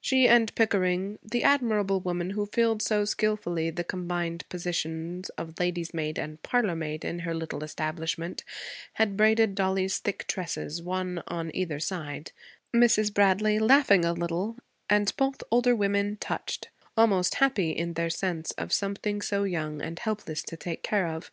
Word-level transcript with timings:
She 0.00 0.26
and 0.26 0.52
Pickering, 0.56 1.20
the 1.22 1.44
admirable 1.44 2.00
woman 2.00 2.30
who 2.30 2.46
filled 2.46 2.82
so 2.82 3.04
skillfully 3.04 3.70
the 3.70 3.84
combined 3.84 4.42
positions 4.48 5.28
of 5.38 5.60
lady's 5.60 5.94
maid 5.94 6.18
and 6.18 6.42
parlormaid 6.42 7.04
in 7.04 7.20
her 7.20 7.32
little 7.32 7.62
establishment, 7.62 8.42
had 8.94 9.16
braided 9.16 9.54
Dollie's 9.54 9.98
thick 9.98 10.26
tresses, 10.26 10.82
one 10.82 11.22
on 11.28 11.54
either 11.54 11.78
side 11.78 12.32
Mrs. 12.74 13.14
Bradley 13.14 13.60
laughing 13.60 14.04
a 14.04 14.12
little 14.12 14.56
and 14.88 15.14
both 15.16 15.40
older 15.52 15.76
women 15.76 16.16
touched, 16.16 16.70
almost 16.96 17.36
happy 17.36 17.70
in 17.70 17.92
their 17.94 18.10
sense 18.10 18.50
of 18.58 18.72
something 18.72 19.22
so 19.22 19.44
young 19.44 19.80
and 19.80 20.00
helpless 20.00 20.42
to 20.42 20.56
take 20.56 20.82
care 20.82 21.06
of. 21.06 21.30